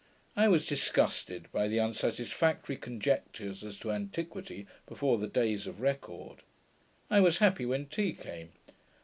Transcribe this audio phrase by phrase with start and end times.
[0.35, 6.37] I was disgusted by the unsatisfactory conjectures as to antiquity, before the days of record.
[7.11, 8.49] I was happy when tea came.